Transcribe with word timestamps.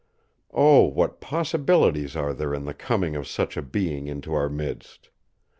Oh, 0.51 0.85
what 0.85 1.21
possibilities 1.21 2.15
are 2.15 2.33
there 2.33 2.55
in 2.55 2.65
the 2.65 2.73
coming 2.73 3.15
of 3.15 3.27
such 3.27 3.55
a 3.55 3.61
being 3.61 4.07
into 4.07 4.33
our 4.33 4.49
midst! 4.49 5.11